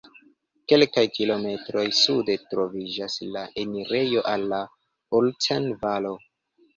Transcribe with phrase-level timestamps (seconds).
[0.71, 4.63] Kelkaj kilometroj sude troviĝas la enirejo al la
[5.19, 6.15] Ulten-Valo.